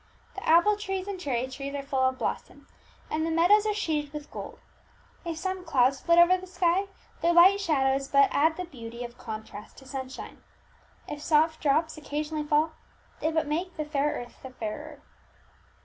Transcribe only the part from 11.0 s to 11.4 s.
If